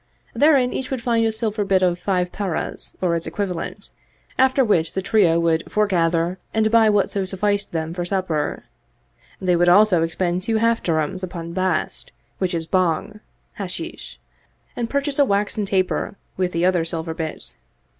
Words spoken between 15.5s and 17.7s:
taper with the other silver bit.